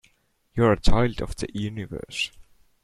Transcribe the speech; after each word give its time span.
You 0.55 0.63
are 0.65 0.71
a 0.71 0.79
child 0.81 1.21
of 1.21 1.35
the 1.35 1.47
universe 1.53 2.31